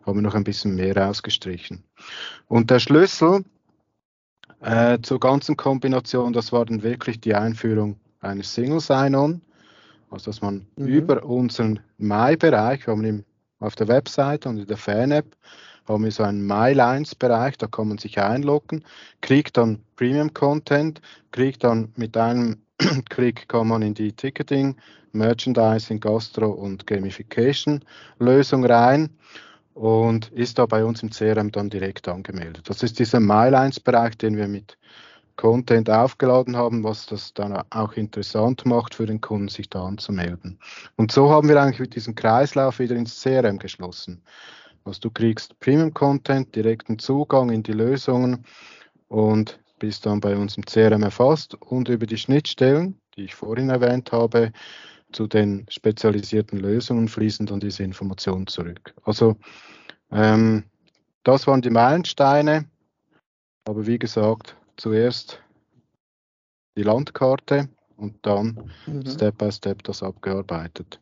haben 0.05 0.17
wir 0.17 0.21
noch 0.21 0.35
ein 0.35 0.43
bisschen 0.43 0.75
mehr 0.75 1.09
ausgestrichen. 1.09 1.83
Und 2.47 2.69
der 2.69 2.79
Schlüssel 2.79 3.43
äh, 4.61 4.99
zur 5.01 5.19
ganzen 5.19 5.57
Kombination, 5.57 6.31
das 6.31 6.51
war 6.51 6.65
dann 6.65 6.83
wirklich 6.83 7.19
die 7.21 7.33
Einführung 7.33 7.99
eines 8.21 8.53
Single 8.53 8.81
Sign-On, 8.81 9.41
also 10.09 10.31
dass 10.31 10.41
man 10.41 10.65
mhm. 10.75 10.87
über 10.87 11.23
unseren 11.23 11.79
My-Bereich, 11.97 12.87
wir 12.87 12.93
haben 12.93 13.05
im, 13.05 13.25
auf 13.59 13.75
der 13.75 13.87
Webseite 13.87 14.49
und 14.49 14.57
in 14.57 14.67
der 14.67 14.77
Fan-App, 14.77 15.35
haben 15.87 16.03
wir 16.03 16.11
so 16.11 16.23
einen 16.23 16.45
MyLines-Bereich, 16.45 17.57
da 17.57 17.67
kann 17.67 17.87
man 17.87 17.97
sich 17.97 18.19
einloggen, 18.19 18.83
kriegt 19.21 19.57
dann 19.57 19.79
Premium-Content, 19.95 21.01
kriegt 21.31 21.63
dann 21.63 21.91
mit 21.95 22.15
einem 22.15 22.57
Klick 23.09 23.49
kann 23.49 23.67
man 23.67 23.81
in 23.81 23.93
die 23.93 24.13
Ticketing, 24.13 24.75
Merchandising, 25.11 25.99
Gastro 25.99 26.49
und 26.49 26.87
Gamification-Lösung 26.87 28.65
rein 28.65 29.09
und 29.73 30.31
ist 30.31 30.59
da 30.59 30.65
bei 30.65 30.85
uns 30.85 31.03
im 31.03 31.09
CRM 31.09 31.51
dann 31.51 31.69
direkt 31.69 32.07
angemeldet. 32.07 32.69
Das 32.69 32.83
ist 32.83 32.99
dieser 32.99 33.19
MyLines-Bereich, 33.19 34.17
den 34.17 34.37
wir 34.37 34.47
mit 34.47 34.77
Content 35.39 35.89
aufgeladen 35.89 36.57
haben, 36.57 36.83
was 36.83 37.05
das 37.05 37.33
dann 37.33 37.53
auch 37.69 37.93
interessant 37.93 38.65
macht 38.65 38.93
für 38.93 39.05
den 39.05 39.21
Kunden, 39.21 39.47
sich 39.47 39.69
da 39.69 39.85
anzumelden. 39.85 40.59
Und 40.97 41.13
so 41.13 41.29
haben 41.29 41.47
wir 41.47 41.61
eigentlich 41.61 41.79
mit 41.79 41.95
diesem 41.95 42.13
Kreislauf 42.13 42.79
wieder 42.79 42.97
ins 42.97 43.23
CRM 43.23 43.57
geschlossen. 43.57 44.21
Also 44.83 44.99
du 44.99 45.11
kriegst 45.11 45.57
Premium-Content, 45.61 46.53
direkten 46.53 46.99
Zugang 46.99 47.51
in 47.51 47.63
die 47.63 47.71
Lösungen 47.71 48.43
und 49.07 49.61
bist 49.79 50.05
dann 50.05 50.19
bei 50.19 50.35
uns 50.35 50.57
im 50.57 50.65
CRM 50.65 51.03
erfasst 51.03 51.55
und 51.55 51.87
über 51.87 52.05
die 52.05 52.17
Schnittstellen, 52.17 52.99
die 53.15 53.23
ich 53.23 53.35
vorhin 53.35 53.69
erwähnt 53.69 54.11
habe, 54.11 54.51
zu 55.13 55.25
den 55.25 55.65
spezialisierten 55.69 56.59
Lösungen 56.59 57.07
fließen 57.07 57.45
dann 57.45 57.61
diese 57.61 57.83
Informationen 57.83 58.47
zurück. 58.47 58.93
Also 59.03 59.37
ähm, 60.11 60.65
das 61.23 61.47
waren 61.47 61.61
die 61.61 61.69
Meilensteine, 61.69 62.65
aber 63.63 63.87
wie 63.87 63.99
gesagt, 63.99 64.57
zuerst 64.79 65.39
die 66.77 66.83
Landkarte 66.83 67.69
und 67.97 68.15
dann 68.25 68.71
mhm. 68.85 69.05
Step 69.05 69.37
by 69.37 69.51
Step 69.51 69.83
das 69.83 70.01
abgearbeitet. 70.01 70.99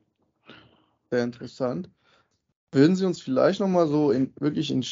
Sehr 1.12 1.24
interessant. 1.24 1.90
Würden 2.72 2.96
Sie 2.96 3.06
uns 3.06 3.22
vielleicht 3.22 3.60
nochmal 3.60 3.88
so 3.88 4.12
in 4.12 4.34
wirklich 4.40 4.72
in 4.72 4.80
ein 4.80 4.86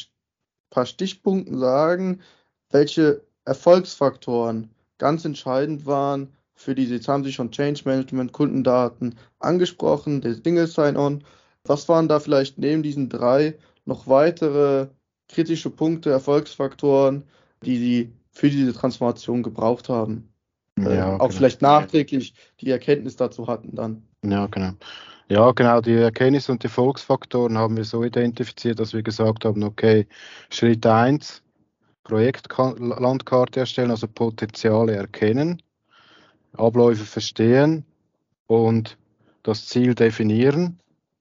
paar 0.70 0.86
Stichpunkten 0.86 1.58
sagen, 1.58 2.20
welche 2.70 3.22
Erfolgsfaktoren 3.44 4.70
ganz 4.98 5.24
entscheidend 5.24 5.86
waren 5.86 6.32
für 6.54 6.74
diese, 6.74 6.94
jetzt 6.94 7.08
haben 7.08 7.22
Sie 7.22 7.32
schon 7.32 7.50
Change 7.50 7.82
Management, 7.84 8.32
Kundendaten 8.32 9.16
angesprochen, 9.40 10.22
der 10.22 10.34
Single 10.34 10.66
Sign-On. 10.66 11.22
Was 11.64 11.88
waren 11.88 12.08
da 12.08 12.18
vielleicht 12.18 12.58
neben 12.58 12.82
diesen 12.82 13.08
drei 13.10 13.58
noch 13.84 14.06
weitere 14.06 14.88
kritische 15.28 15.68
Punkte, 15.70 16.10
Erfolgsfaktoren, 16.10 17.24
die 17.62 17.76
Sie 17.76 18.12
für 18.36 18.50
diese 18.50 18.74
Transformation 18.74 19.42
gebraucht 19.42 19.88
haben. 19.88 20.28
Ja, 20.78 20.84
äh, 20.84 21.02
auch 21.14 21.18
genau. 21.18 21.28
vielleicht 21.30 21.62
nachträglich 21.62 22.34
die 22.60 22.70
Erkenntnis 22.70 23.16
dazu 23.16 23.46
hatten 23.46 23.74
dann. 23.74 24.02
Ja, 24.22 24.46
genau. 24.46 24.72
Ja, 25.28 25.50
genau, 25.52 25.80
die 25.80 25.94
Erkenntnis 25.94 26.50
und 26.50 26.62
die 26.62 26.66
Erfolgsfaktoren 26.66 27.56
haben 27.56 27.78
wir 27.78 27.84
so 27.84 28.04
identifiziert, 28.04 28.78
dass 28.78 28.92
wir 28.92 29.02
gesagt 29.02 29.46
haben, 29.46 29.64
okay, 29.64 30.06
Schritt 30.50 30.84
1, 30.84 31.42
Projektlandkarte 32.04 33.60
erstellen, 33.60 33.90
also 33.90 34.06
Potenziale 34.06 34.94
erkennen, 34.94 35.62
Abläufe 36.52 37.06
verstehen 37.06 37.86
und 38.46 38.98
das 39.44 39.66
Ziel 39.66 39.94
definieren. 39.94 40.78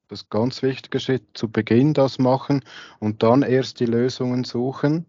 Das 0.09 0.19
ist 0.19 0.25
ein 0.25 0.37
ganz 0.37 0.61
wichtiger 0.61 0.99
Schritt, 0.99 1.23
zu 1.33 1.49
Beginn 1.49 1.93
das 1.93 2.19
machen 2.19 2.61
und 2.99 3.23
dann 3.23 3.41
erst 3.41 3.79
die 3.79 3.85
Lösungen 3.85 4.43
suchen 4.43 5.05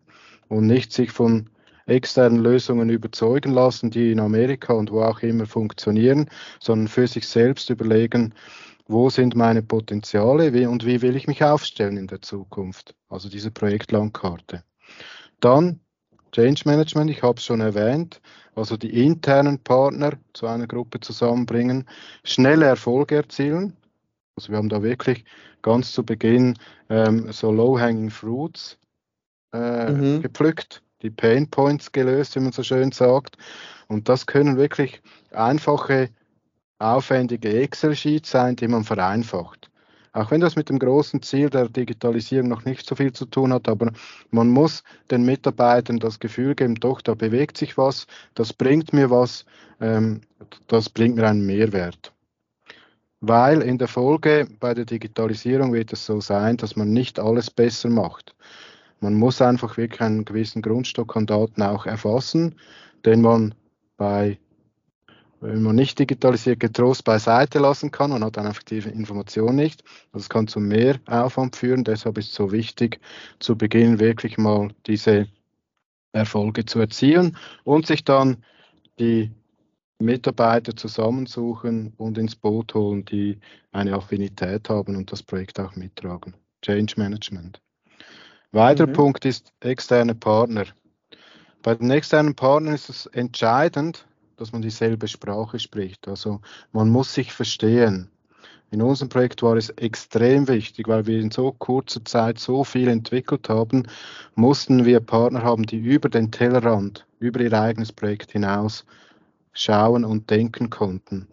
und 0.49 0.69
nicht 0.69 0.93
sich 0.93 1.11
von 1.11 1.51
externen 1.87 2.41
Lösungen 2.41 2.91
überzeugen 2.91 3.53
lassen, 3.53 3.91
die 3.91 4.13
in 4.13 4.21
Amerika 4.21 4.75
und 4.75 4.91
wo 4.91 5.03
auch 5.03 5.21
immer 5.21 5.47
funktionieren, 5.47 6.29
sondern 6.61 6.89
für 6.89 7.07
sich 7.07 7.27
selbst 7.27 7.71
überlegen, 7.71 8.35
wo 8.89 9.09
sind 9.11 9.35
meine 9.35 9.63
Potenziale 9.63 10.53
wie, 10.53 10.67
und 10.67 10.85
wie 10.85 11.03
will 11.03 11.17
ich 11.17 11.27
mich 11.27 11.43
aufstellen 11.43 11.97
in 11.97 12.07
der 12.07 12.23
Zukunft. 12.23 12.95
Also 13.09 13.29
diese 13.29 13.51
Projektlandkarte. 13.51 14.63
Dann 15.41 15.81
Change 16.33 16.63
Management, 16.67 17.11
ich 17.11 17.23
habe 17.23 17.39
es 17.39 17.45
schon 17.45 17.61
erwähnt, 17.61 18.21
also 18.55 18.77
die 18.77 19.05
internen 19.05 19.59
Partner 19.59 20.13
zu 20.35 20.47
einer 20.47 20.67
Gruppe 20.67 21.01
zusammenbringen, 21.01 21.87
schnelle 22.25 22.67
Erfolge 22.67 23.17
erzielen. 23.17 23.77
Also 24.37 24.51
wir 24.51 24.59
haben 24.59 24.69
da 24.69 24.83
wirklich 24.83 25.25
ganz 25.63 25.93
zu 25.93 26.05
Beginn 26.05 26.59
ähm, 26.91 27.33
so 27.33 27.51
Low-Hanging 27.51 28.11
Fruits 28.11 28.79
äh, 29.53 29.91
mhm. 29.91 30.23
gepflückt 30.23 30.83
die 31.07 31.11
Pain 31.11 31.49
Points 31.49 31.93
gelöst, 31.93 32.35
wie 32.35 32.41
man 32.41 32.53
so 32.53 32.63
schön 32.63 32.91
sagt. 32.91 33.37
Und 33.89 34.09
das 34.09 34.27
können 34.27 34.57
wirklich 34.57 35.01
einfache, 35.31 36.11
aufwendige 36.79 37.61
Excel-Sheets 37.63 38.31
sein, 38.31 38.57
die 38.57 38.69
man 38.69 38.85
vereinfacht. 38.85 39.71
Auch 40.13 40.31
wenn 40.31 40.41
das 40.41 40.57
mit 40.57 40.69
dem 40.69 40.79
großen 40.79 41.23
Ziel 41.23 41.51
der 41.51 41.69
Digitalisierung 41.69 42.49
noch 42.49 42.65
nicht 42.65 42.87
so 42.89 42.95
viel 42.95 43.13
zu 43.13 43.27
tun 43.27 43.53
hat, 43.53 43.69
aber 43.69 43.93
man 44.31 44.49
muss 44.49 44.83
den 45.11 45.25
Mitarbeitern 45.25 45.99
das 45.99 46.19
Gefühl 46.19 46.55
geben, 46.55 46.75
doch, 46.75 47.03
da 47.03 47.15
bewegt 47.15 47.59
sich 47.59 47.77
was, 47.77 48.07
das 48.35 48.53
bringt 48.53 48.93
mir 48.95 49.11
was, 49.11 49.45
ähm, 49.81 50.23
das 50.69 50.89
bringt 50.89 51.17
mir 51.17 51.29
einen 51.29 51.45
Mehrwert. 51.45 52.13
Weil 53.21 53.61
in 53.61 53.77
der 53.77 53.89
Folge 53.89 54.49
bei 54.59 54.73
der 54.73 54.87
Digitalisierung 54.87 55.73
wird 55.75 55.93
es 55.93 56.07
so 56.07 56.21
sein, 56.21 56.57
dass 56.57 56.77
man 56.77 56.93
nicht 56.93 57.19
alles 57.19 57.51
besser 57.51 57.91
macht. 57.91 58.35
Man 59.01 59.15
muss 59.15 59.43
einfach 59.43 59.77
wirklich 59.77 60.01
einen 60.01 60.25
gewissen 60.25 60.63
Grundstock 60.63 61.17
an 61.17 61.27
Daten 61.27 61.63
auch 61.63 61.87
erfassen, 61.87 62.57
den 63.05 63.21
man 63.21 63.55
bei, 63.97 64.39
wenn 65.41 65.63
man 65.63 65.77
nicht 65.77 65.99
digitalisiert, 65.99 66.61
getrost 66.61 67.05
beiseite 67.05 67.59
lassen 67.59 67.91
kann. 67.91 68.11
Man 68.11 68.25
hat 68.25 68.37
dann 68.37 68.47
einfach 68.47 68.63
die 68.63 68.79
Information 68.79 69.55
nicht. 69.55 69.85
Das 70.13 70.29
kann 70.29 70.49
zu 70.49 70.61
mehr 70.61 70.99
Aufwand 71.07 71.57
führen. 71.57 71.85
Deshalb 71.85 72.19
ist 72.19 72.29
es 72.29 72.35
so 72.35 72.53
wichtig, 72.53 73.01
zu 73.39 73.57
Beginn 73.57 73.99
wirklich 74.01 74.39
mal 74.39 74.71
diese 74.87 75.29
Erfolge 76.13 76.65
zu 76.65 76.81
erzielen 76.81 77.37
und 77.65 77.87
sich 77.87 78.03
dann 78.03 78.43
die 78.99 79.31
Mitarbeiter 79.99 80.75
zusammensuchen 80.77 81.93
und 81.97 82.19
ins 82.19 82.37
Boot 82.37 82.75
holen, 82.75 83.05
die 83.05 83.39
eine 83.73 83.95
Affinität 83.95 84.69
haben 84.69 84.97
und 84.97 85.13
das 85.13 85.23
Projekt 85.23 85.61
auch 85.61 85.77
mittragen. 85.77 86.35
Change 86.63 86.95
Management. 86.97 87.61
Weiterer 88.57 88.87
mhm. 88.87 88.95
Punkt 88.95 89.25
ist 89.27 89.53
externe 89.61 90.15
Partner. 90.15 90.65
Bei 91.63 91.75
den 91.75 91.91
externen 91.91 92.35
Partnern 92.35 92.73
ist 92.73 92.89
es 92.89 93.05
entscheidend, 93.05 94.07
dass 94.39 94.51
man 94.51 94.63
dieselbe 94.63 95.09
Sprache 95.09 95.59
spricht. 95.59 96.09
Also 96.09 96.41
man 96.73 96.89
muss 96.89 97.13
sich 97.13 97.35
verstehen. 97.35 98.11
In 98.71 98.81
unserem 98.81 99.11
Projekt 99.11 99.43
war 99.43 99.57
es 99.57 99.69
extrem 99.69 100.49
wichtig, 100.49 100.89
weil 100.89 101.07
wir 101.07 101.21
in 101.21 101.31
so 101.31 101.53
kurzer 101.53 102.03
Zeit 102.07 102.39
so 102.39 102.65
viel 102.65 102.89
entwickelt 102.89 103.51
haben, 103.51 103.89
mussten 104.37 104.87
wir 104.87 105.01
Partner 105.01 105.43
haben, 105.43 105.67
die 105.67 105.77
über 105.77 106.09
den 106.09 106.31
Tellerrand, 106.31 107.07
über 107.19 107.41
ihr 107.41 107.53
eigenes 107.53 107.93
Projekt 107.93 108.33
hinaus 108.33 108.87
schauen 109.53 110.03
und 110.03 110.31
denken 110.31 110.71
konnten. 110.71 111.29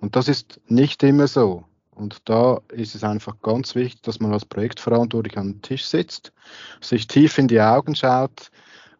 Und 0.00 0.16
das 0.16 0.26
ist 0.26 0.60
nicht 0.66 1.04
immer 1.04 1.28
so. 1.28 1.66
Und 1.94 2.28
da 2.28 2.60
ist 2.72 2.94
es 2.94 3.04
einfach 3.04 3.40
ganz 3.40 3.74
wichtig, 3.74 4.02
dass 4.02 4.20
man 4.20 4.32
als 4.32 4.44
Projektverantwortlich 4.44 5.38
am 5.38 5.62
Tisch 5.62 5.84
sitzt, 5.84 6.32
sich 6.80 7.06
tief 7.06 7.38
in 7.38 7.48
die 7.48 7.60
Augen 7.60 7.94
schaut 7.94 8.50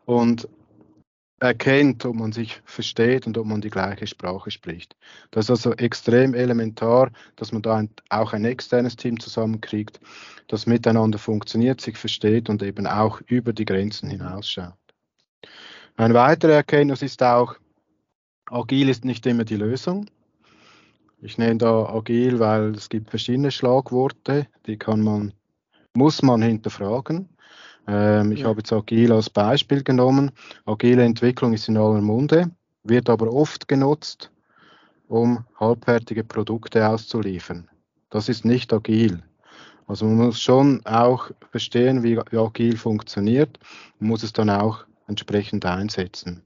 und 0.04 0.48
erkennt, 1.40 2.04
ob 2.04 2.14
man 2.14 2.32
sich 2.32 2.62
versteht 2.64 3.26
und 3.26 3.36
ob 3.36 3.46
man 3.46 3.60
die 3.60 3.70
gleiche 3.70 4.06
Sprache 4.06 4.50
spricht. 4.50 4.96
Das 5.30 5.46
ist 5.46 5.50
also 5.50 5.72
extrem 5.72 6.34
elementar, 6.34 7.10
dass 7.36 7.52
man 7.52 7.62
da 7.62 7.76
ein, 7.76 7.90
auch 8.08 8.32
ein 8.32 8.44
externes 8.44 8.96
Team 8.96 9.18
zusammenkriegt, 9.20 10.00
das 10.48 10.66
miteinander 10.66 11.18
funktioniert, 11.18 11.80
sich 11.80 11.98
versteht 11.98 12.48
und 12.48 12.62
eben 12.62 12.86
auch 12.86 13.20
über 13.26 13.52
die 13.52 13.64
Grenzen 13.64 14.08
hinausschaut. 14.08 14.74
Eine 15.96 16.14
weitere 16.14 16.52
Erkenntnis 16.52 17.02
ist 17.02 17.22
auch, 17.22 17.56
agil 18.46 18.88
ist 18.88 19.04
nicht 19.04 19.26
immer 19.26 19.44
die 19.44 19.56
Lösung. 19.56 20.06
Ich 21.24 21.38
nenne 21.38 21.56
da 21.56 21.86
agil, 21.86 22.38
weil 22.38 22.74
es 22.74 22.90
gibt 22.90 23.08
verschiedene 23.08 23.50
Schlagworte, 23.50 24.46
die 24.66 24.76
kann 24.76 25.00
man, 25.00 25.32
muss 25.94 26.20
man 26.20 26.42
hinterfragen. 26.42 27.30
Ähm, 27.88 28.32
ich 28.32 28.40
ja. 28.40 28.48
habe 28.48 28.58
jetzt 28.58 28.70
agil 28.74 29.10
als 29.10 29.30
Beispiel 29.30 29.82
genommen. 29.82 30.32
Agile 30.66 31.02
Entwicklung 31.02 31.54
ist 31.54 31.66
in 31.66 31.78
aller 31.78 32.02
Munde, 32.02 32.50
wird 32.82 33.08
aber 33.08 33.32
oft 33.32 33.66
genutzt, 33.68 34.30
um 35.08 35.42
halbfertige 35.58 36.24
Produkte 36.24 36.86
auszuliefern. 36.86 37.70
Das 38.10 38.28
ist 38.28 38.44
nicht 38.44 38.70
agil. 38.74 39.22
Also 39.86 40.04
man 40.04 40.26
muss 40.26 40.38
schon 40.38 40.84
auch 40.84 41.30
verstehen, 41.50 42.02
wie 42.02 42.18
agil 42.18 42.76
funktioniert 42.76 43.58
und 43.98 44.08
muss 44.08 44.22
es 44.24 44.34
dann 44.34 44.50
auch 44.50 44.84
entsprechend 45.06 45.64
einsetzen. 45.64 46.42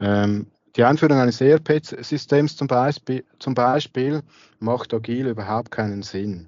Ähm, 0.00 0.46
die 0.76 0.84
Einführung 0.84 1.18
eines 1.18 1.40
ERP-Systems 1.40 2.56
zum 2.56 2.68
Beispiel, 2.68 3.24
zum 3.38 3.54
Beispiel 3.54 4.22
macht 4.60 4.94
agil 4.94 5.26
überhaupt 5.26 5.70
keinen 5.70 6.02
Sinn. 6.02 6.46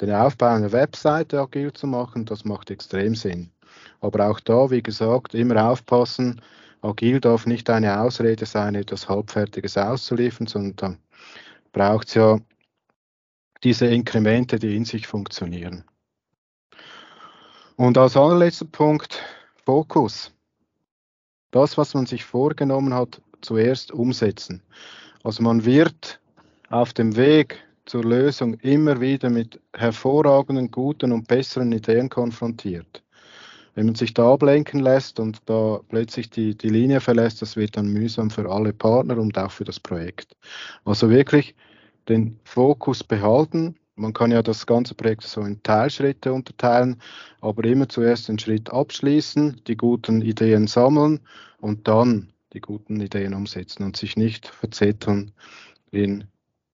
Den 0.00 0.12
Aufbau 0.12 0.54
einer 0.54 0.72
Webseite 0.72 1.40
agil 1.40 1.72
zu 1.72 1.86
machen, 1.86 2.24
das 2.24 2.44
macht 2.44 2.70
extrem 2.70 3.14
Sinn. 3.14 3.50
Aber 4.00 4.28
auch 4.28 4.40
da, 4.40 4.70
wie 4.70 4.82
gesagt, 4.82 5.34
immer 5.34 5.70
aufpassen, 5.70 6.40
agil 6.82 7.20
darf 7.20 7.46
nicht 7.46 7.68
eine 7.70 8.00
Ausrede 8.00 8.46
sein, 8.46 8.74
etwas 8.74 9.08
Halbfertiges 9.08 9.76
auszuliefern, 9.76 10.46
sondern 10.46 10.98
braucht 11.72 12.08
es 12.08 12.14
ja 12.14 12.38
diese 13.64 13.86
Inkremente, 13.86 14.58
die 14.58 14.76
in 14.76 14.84
sich 14.84 15.06
funktionieren. 15.06 15.84
Und 17.76 17.98
als 17.98 18.16
allerletzter 18.16 18.66
Punkt, 18.66 19.20
Fokus. 19.64 20.32
Das, 21.52 21.78
was 21.78 21.94
man 21.94 22.06
sich 22.06 22.24
vorgenommen 22.24 22.94
hat, 22.94 23.20
zuerst 23.42 23.92
umsetzen. 23.92 24.62
Also 25.22 25.42
man 25.42 25.64
wird 25.64 26.20
auf 26.70 26.92
dem 26.92 27.16
Weg 27.16 27.62
zur 27.84 28.04
Lösung 28.04 28.54
immer 28.54 29.00
wieder 29.00 29.28
mit 29.30 29.60
hervorragenden, 29.74 30.70
guten 30.70 31.12
und 31.12 31.28
besseren 31.28 31.72
Ideen 31.72 32.08
konfrontiert. 32.08 33.02
Wenn 33.74 33.86
man 33.86 33.94
sich 33.94 34.12
da 34.12 34.32
ablenken 34.32 34.80
lässt 34.80 35.18
und 35.18 35.38
da 35.46 35.80
plötzlich 35.88 36.28
die, 36.30 36.54
die 36.54 36.68
Linie 36.68 37.00
verlässt, 37.00 37.40
das 37.40 37.56
wird 37.56 37.76
dann 37.76 37.88
mühsam 37.88 38.30
für 38.30 38.50
alle 38.50 38.72
Partner 38.72 39.16
und 39.18 39.36
auch 39.38 39.50
für 39.50 39.64
das 39.64 39.80
Projekt. 39.80 40.36
Also 40.84 41.08
wirklich 41.08 41.54
den 42.08 42.38
Fokus 42.44 43.02
behalten. 43.02 43.76
Man 43.94 44.12
kann 44.12 44.30
ja 44.30 44.42
das 44.42 44.66
ganze 44.66 44.94
Projekt 44.94 45.22
so 45.22 45.42
in 45.42 45.62
Teilschritte 45.62 46.32
unterteilen, 46.32 47.00
aber 47.40 47.64
immer 47.64 47.88
zuerst 47.88 48.28
den 48.28 48.38
Schritt 48.38 48.70
abschließen, 48.70 49.62
die 49.66 49.76
guten 49.76 50.22
Ideen 50.22 50.66
sammeln 50.66 51.20
und 51.60 51.88
dann 51.88 52.31
die 52.52 52.60
guten 52.60 53.00
Ideen 53.00 53.34
umsetzen 53.34 53.82
und 53.82 53.96
sich 53.96 54.16
nicht 54.16 54.46
verzetteln 54.46 55.32
in 55.90 56.24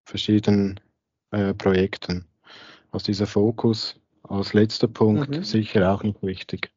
verschiedenen 0.05 0.81
äh, 1.31 1.55
Projekten. 1.55 2.25
Also 2.91 3.07
dieser 3.07 3.27
Fokus 3.27 3.97
als 4.23 4.53
letzter 4.53 4.89
Punkt 4.89 5.31
mhm. 5.31 5.43
sicher 5.43 5.93
auch 5.93 6.03
noch 6.03 6.23
wichtig. 6.23 6.71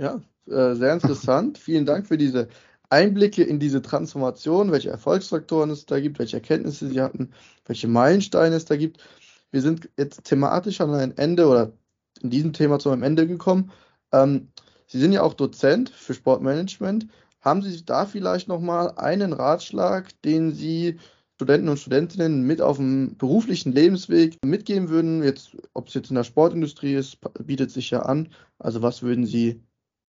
Ja, 0.00 0.20
äh, 0.46 0.74
sehr 0.74 0.94
interessant. 0.94 1.58
Vielen 1.58 1.86
Dank 1.86 2.06
für 2.06 2.18
diese 2.18 2.48
Einblicke 2.90 3.42
in 3.42 3.58
diese 3.58 3.82
Transformation, 3.82 4.70
welche 4.70 4.90
Erfolgsfaktoren 4.90 5.70
es 5.70 5.86
da 5.86 5.98
gibt, 5.98 6.18
welche 6.18 6.36
Erkenntnisse 6.36 6.88
Sie 6.88 7.00
hatten, 7.00 7.32
welche 7.66 7.88
Meilensteine 7.88 8.54
es 8.54 8.66
da 8.66 8.76
gibt. 8.76 9.02
Wir 9.50 9.62
sind 9.62 9.88
jetzt 9.96 10.24
thematisch 10.24 10.80
an 10.80 10.92
ein 10.94 11.16
Ende 11.16 11.46
oder 11.46 11.72
in 12.20 12.30
diesem 12.30 12.52
Thema 12.52 12.78
zu 12.78 12.90
einem 12.90 13.02
Ende 13.02 13.26
gekommen. 13.26 13.70
Ähm, 14.12 14.48
Sie 14.86 14.98
sind 14.98 15.12
ja 15.12 15.22
auch 15.22 15.34
Dozent 15.34 15.88
für 15.88 16.12
Sportmanagement. 16.12 17.06
Haben 17.42 17.62
Sie 17.62 17.84
da 17.84 18.06
vielleicht 18.06 18.48
nochmal 18.48 18.92
einen 18.96 19.32
Ratschlag, 19.32 20.10
den 20.22 20.52
Sie 20.52 20.98
Studenten 21.34 21.68
und 21.68 21.78
Studentinnen 21.78 22.42
mit 22.42 22.60
auf 22.60 22.76
dem 22.76 23.16
beruflichen 23.18 23.72
Lebensweg 23.72 24.38
mitgeben 24.44 24.88
würden? 24.88 25.24
Jetzt, 25.24 25.56
ob 25.74 25.88
es 25.88 25.94
jetzt 25.94 26.10
in 26.10 26.14
der 26.14 26.24
Sportindustrie 26.24 26.94
ist, 26.94 27.18
bietet 27.44 27.72
sich 27.72 27.90
ja 27.90 28.02
an. 28.02 28.28
Also 28.58 28.80
was 28.80 29.02
würden 29.02 29.26
Sie 29.26 29.60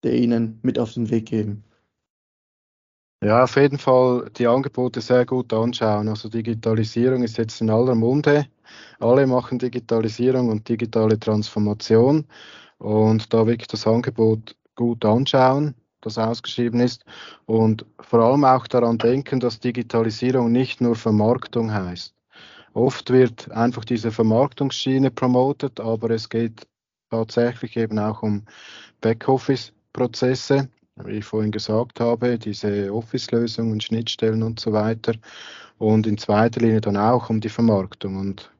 der 0.02 0.14
Ihnen 0.14 0.58
mit 0.62 0.78
auf 0.78 0.94
den 0.94 1.10
Weg 1.10 1.26
geben? 1.26 1.64
Ja, 3.22 3.42
auf 3.44 3.56
jeden 3.56 3.78
Fall 3.78 4.30
die 4.36 4.46
Angebote 4.46 5.00
sehr 5.00 5.26
gut 5.26 5.52
anschauen. 5.52 6.08
Also 6.08 6.28
Digitalisierung 6.28 7.24
ist 7.24 7.36
jetzt 7.36 7.60
in 7.60 7.68
aller 7.68 7.96
Munde. 7.96 8.46
Alle 9.00 9.26
machen 9.26 9.58
Digitalisierung 9.58 10.48
und 10.48 10.68
digitale 10.68 11.18
Transformation. 11.18 12.26
Und 12.78 13.34
da 13.34 13.46
wirklich 13.46 13.66
das 13.66 13.86
Angebot 13.88 14.56
gut 14.76 15.04
anschauen, 15.04 15.74
das 16.00 16.18
ausgeschrieben 16.18 16.80
ist. 16.80 17.04
Und 17.46 17.84
vor 18.00 18.20
allem 18.20 18.44
auch 18.44 18.66
daran 18.66 18.98
denken, 18.98 19.40
dass 19.40 19.60
Digitalisierung 19.60 20.52
nicht 20.52 20.80
nur 20.80 20.96
Vermarktung 20.96 21.72
heißt. 21.72 22.14
Oft 22.74 23.10
wird 23.10 23.50
einfach 23.50 23.84
diese 23.84 24.12
Vermarktungsschiene 24.12 25.10
promotet, 25.10 25.80
aber 25.80 26.10
es 26.10 26.28
geht 26.28 26.66
tatsächlich 27.10 27.76
eben 27.76 27.98
auch 27.98 28.22
um 28.22 28.44
Backoffice 29.00 29.72
Prozesse, 29.92 30.68
wie 31.04 31.18
ich 31.18 31.24
vorhin 31.24 31.50
gesagt 31.50 32.00
habe, 32.00 32.38
diese 32.38 32.92
Office-Lösungen, 32.92 33.80
Schnittstellen 33.80 34.42
und 34.42 34.60
so 34.60 34.72
weiter. 34.72 35.14
Und 35.78 36.06
in 36.06 36.18
zweiter 36.18 36.60
Linie 36.60 36.80
dann 36.80 36.96
auch 36.96 37.30
um 37.30 37.40
die 37.40 37.48
Vermarktung 37.48 38.16
und 38.16 38.50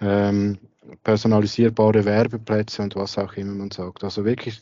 ähm, 0.00 0.58
personalisierbare 1.04 2.04
Werbeplätze 2.04 2.82
und 2.82 2.96
was 2.96 3.18
auch 3.18 3.34
immer 3.34 3.52
man 3.52 3.70
sagt. 3.70 4.02
Also 4.04 4.24
wirklich, 4.24 4.60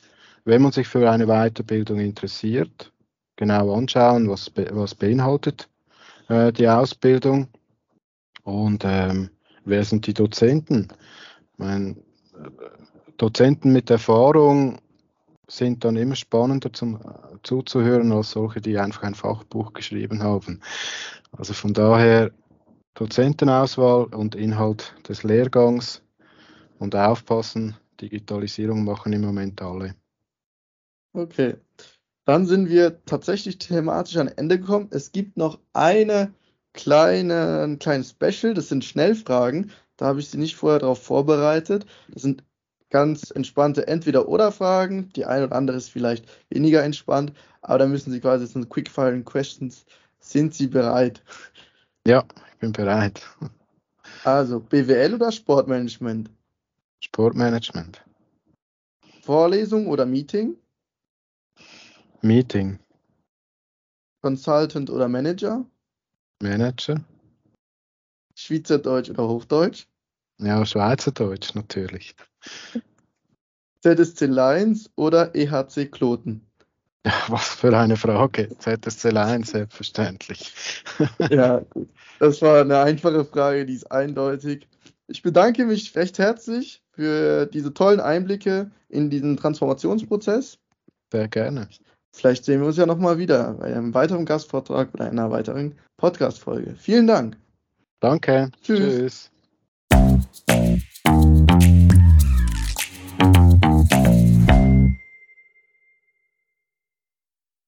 wenn 0.49 0.63
man 0.63 0.73
sich 0.73 0.89
für 0.89 1.11
eine 1.11 1.27
Weiterbildung 1.27 1.99
interessiert, 1.99 2.91
genau 3.37 3.75
anschauen, 3.75 4.31
was, 4.31 4.51
was 4.55 4.95
beinhaltet 4.95 5.69
äh, 6.29 6.55
die 6.55 6.67
Ausbildung 6.67 7.49
und 8.45 8.83
ähm, 8.87 9.29
wer 9.67 9.85
sind 9.85 10.07
die 10.07 10.15
Dozenten. 10.15 10.89
Ich 11.53 11.59
meine, 11.59 11.97
Dozenten 13.19 13.75
mit 13.75 13.91
Erfahrung 13.91 14.79
sind 15.49 15.85
dann 15.85 15.97
immer 15.97 16.17
spannender 16.17 16.73
zum 16.73 16.95
äh, 16.97 17.37
zuzuhören 17.43 18.11
als 18.11 18.31
solche, 18.31 18.63
die 18.63 18.79
einfach 18.79 19.03
ein 19.03 19.15
Fachbuch 19.15 19.75
geschrieben 19.75 20.23
haben. 20.23 20.63
Also 21.33 21.53
von 21.53 21.75
daher 21.75 22.31
Dozentenauswahl 22.95 24.05
und 24.15 24.35
Inhalt 24.35 24.95
des 25.07 25.25
Lehrgangs 25.25 26.03
und 26.79 26.97
aufpassen, 26.97 27.77
Digitalisierung 28.01 28.83
machen 28.85 29.13
im 29.13 29.21
Moment 29.21 29.61
alle. 29.61 29.95
Okay, 31.13 31.57
dann 32.25 32.47
sind 32.47 32.69
wir 32.69 33.03
tatsächlich 33.07 33.59
thematisch 33.59 34.17
an 34.19 34.29
Ende 34.29 34.59
gekommen. 34.61 34.89
Es 34.91 35.13
gibt 35.13 35.37
noch 35.37 35.59
eine 35.73 36.35
kleine, 36.75 37.63
ein 37.63 37.79
kleines 37.79 38.11
Special, 38.11 38.55
das 38.55 38.69
sind 38.69 38.85
Schnellfragen. 38.85 39.71
Da 39.97 40.07
habe 40.07 40.21
ich 40.21 40.29
Sie 40.29 40.39
nicht 40.39 40.55
vorher 40.55 40.79
darauf 40.79 41.03
vorbereitet. 41.03 41.87
Das 42.09 42.23
sind 42.23 42.45
ganz 42.91 43.31
entspannte 43.31 43.87
Entweder-Oder-Fragen. 43.87 45.11
Die 45.15 45.25
eine 45.25 45.47
oder 45.47 45.57
andere 45.57 45.77
ist 45.77 45.91
vielleicht 45.91 46.27
weniger 46.51 46.83
entspannt, 46.85 47.33
aber 47.63 47.79
da 47.79 47.87
müssen 47.87 48.13
Sie 48.13 48.21
quasi 48.21 48.47
so 48.47 48.61
Quick-Firing 48.61 49.25
Questions. 49.25 49.87
Sind 50.21 50.55
Sie 50.55 50.67
bereit? 50.67 51.23
Ja, 52.07 52.25
ich 52.53 52.59
bin 52.59 52.73
bereit. 52.73 53.23
Also, 54.25 54.61
BWL 54.61 55.15
oder 55.15 55.33
Sportmanagement? 55.33 56.31
Sportmanagement. 57.01 58.05
Vorlesung 59.23 59.87
oder 59.89 60.07
Meeting? 60.07 60.57
Meeting. 62.23 62.79
Consultant 64.23 64.91
oder 64.91 65.09
Manager? 65.09 65.65
Manager. 66.43 67.05
Schweizerdeutsch 68.35 69.11
oder 69.11 69.29
Hochdeutsch? 69.29 69.87
Ja, 70.39 70.65
Schweizerdeutsch 70.65 71.55
natürlich. 71.55 72.15
ZSC 73.83 74.27
Lions 74.27 74.91
oder 74.97 75.35
EHC 75.35 75.87
Kloten? 75.91 76.45
Ja, 77.07 77.13
was 77.29 77.49
für 77.49 77.77
eine 77.77 77.97
Frage. 77.97 78.49
ZSC 78.59 79.11
Lions, 79.11 79.51
selbstverständlich. 79.51 80.53
ja, 81.31 81.61
gut. 81.71 81.89
Das 82.19 82.43
war 82.43 82.61
eine 82.63 82.81
einfache 82.81 83.25
Frage, 83.25 83.65
die 83.65 83.75
ist 83.75 83.91
eindeutig. 83.91 84.67
Ich 85.07 85.23
bedanke 85.23 85.65
mich 85.65 85.95
recht 85.95 86.19
herzlich 86.19 86.83
für 86.91 87.47
diese 87.47 87.73
tollen 87.73 88.01
Einblicke 88.01 88.71
in 88.89 89.09
diesen 89.09 89.37
Transformationsprozess. 89.37 90.59
Sehr 91.13 91.29
gerne. 91.29 91.69
Vielleicht 92.15 92.45
sehen 92.45 92.61
wir 92.61 92.67
uns 92.67 92.77
ja 92.77 92.87
nochmal 92.87 93.19
wieder 93.19 93.55
bei 93.55 93.67
einem 93.67 93.95
weiteren 93.95 94.25
Gastvortrag 94.25 94.93
oder 94.95 95.07
einer 95.07 95.31
weiteren 95.31 95.75
Podcast-Folge. 95.99 96.75
Vielen 96.77 97.07
Dank. 97.07 97.37
Danke. 98.01 98.51
Tschüss. 98.63 99.31
Tschüss. 99.93 101.38